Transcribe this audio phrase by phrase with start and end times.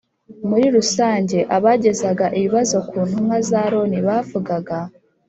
[0.47, 4.77] Muri rusange abagezaga ibibazo ku ntumwa za loni bavugaga